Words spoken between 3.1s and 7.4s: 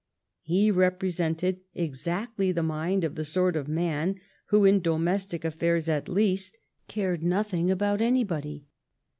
the sort of man who, in domestic affairs at least, cared